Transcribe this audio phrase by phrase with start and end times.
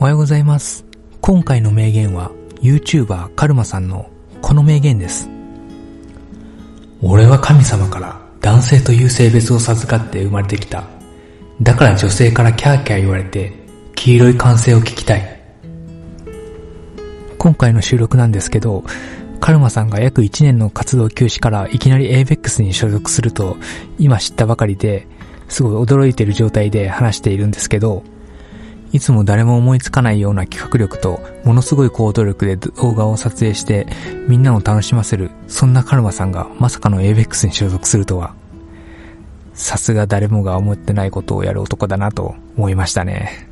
[0.00, 0.84] おはようございます。
[1.20, 2.30] 今回の名言は
[2.62, 4.08] YouTuber カルマさんの
[4.40, 5.28] この名言です。
[7.02, 10.84] 俺は神様から男性という性別を授かって生まれてきた。
[11.60, 13.52] だから女性からキャーキャー言われて
[13.96, 15.42] 黄色い歓声を聞きたい。
[17.36, 18.84] 今回の収録なんですけど、
[19.40, 23.56] カルマさんが約1年の活動休止からいきなり ABEX に所属すると
[23.98, 25.08] 今知ったばかりで
[25.48, 28.04] すごい驚いている状態で話しているんですけど、
[28.92, 33.86] いつも誰も思いつかないような企画力と、ものすごい行動力で動画を撮影して、
[34.28, 38.34] みんなを楽しませる、そんなカルマさんがまさかの ABEX に所属するとは。
[39.52, 43.48] さすが誰もが思ってないことをやる男だなと思いましたね。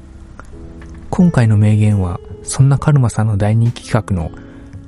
[1.11, 4.30] 今回の名言は、そんなカルマさんの大人気企画の、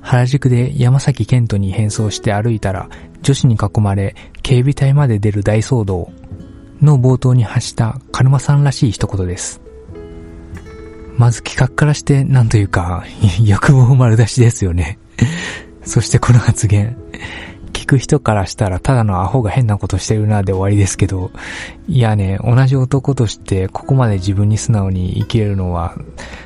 [0.01, 2.89] 原宿で山崎賢人に変装して歩いたら、
[3.21, 6.11] 女子に囲まれ、警備隊まで出る大騒動
[6.81, 9.68] の冒頭に発したカルマさんらしい一言です。
[11.19, 13.05] まず企画からして、なんというか、
[13.45, 14.99] 欲望丸出しですよね。
[15.83, 16.97] そしてこの発言。
[17.73, 21.33] 聞く人からしたらただのアホが変なことしてるなで終わりですけど、
[21.89, 25.97] いやね、同じ男としてここまで自分に素直に生きれるのは、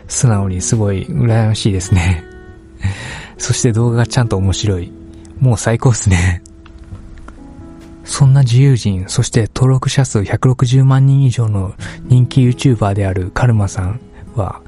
[0.09, 2.25] 素直にすごい羨ましいですね。
[3.36, 4.91] そして動画がちゃんと面白い。
[5.39, 6.42] もう最高っすね。
[8.05, 14.01] そんな自由人、そして登録者数160万人以上の人気 YouTuber であるカルマさん
[14.34, 14.62] は、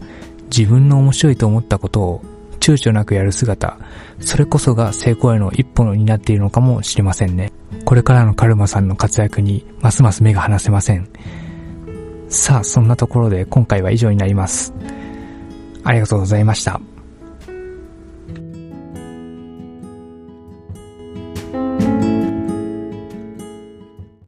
[0.47, 2.23] 自分の面白いと思ったことを
[2.61, 3.79] 躊躇なくやる姿、
[4.21, 7.53] それこそが成功への一歩になっているのかもしれませんね。
[7.85, 11.09] これからのカルマさんの活躍にますます目が離せません。
[12.29, 14.73] さあ、そんなところで今回は以上になります。
[15.85, 16.81] ありがとうございました。